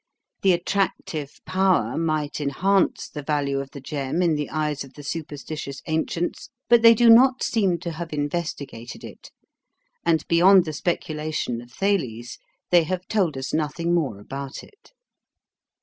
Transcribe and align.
The 0.41 0.53
attractive 0.53 1.39
power 1.45 1.95
might 1.95 2.41
enhance 2.41 3.07
the 3.07 3.21
value 3.21 3.59
of 3.59 3.69
the 3.69 3.79
gem 3.79 4.23
in 4.23 4.33
the 4.33 4.49
eyes 4.49 4.83
of 4.83 4.95
the 4.95 5.03
superstitious 5.03 5.83
ancients, 5.85 6.49
but 6.67 6.81
they 6.81 6.95
do 6.95 7.07
not 7.07 7.43
seem 7.43 7.77
to 7.81 7.91
have 7.91 8.11
investigated 8.11 9.03
it, 9.03 9.29
and 10.03 10.27
beyond 10.27 10.65
the 10.65 10.73
speculation 10.73 11.61
of 11.61 11.71
Thales, 11.71 12.39
they 12.71 12.81
have 12.81 13.07
told 13.09 13.37
us 13.37 13.53
nothing 13.53 13.93
more 13.93 14.19
about 14.19 14.63
it. 14.63 14.91